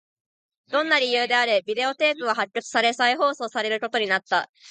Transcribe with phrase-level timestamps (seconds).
[0.71, 4.49] どんな理由であれ、ビデオテープは発掘され、再放送されることになった